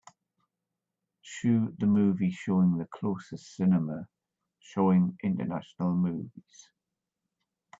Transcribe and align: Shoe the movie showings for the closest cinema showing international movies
Shoe 1.21 1.75
the 1.77 1.85
movie 1.85 2.31
showings 2.31 2.71
for 2.73 2.79
the 2.85 2.89
closest 2.91 3.55
cinema 3.55 4.07
showing 4.57 5.15
international 5.23 5.93
movies 5.93 6.69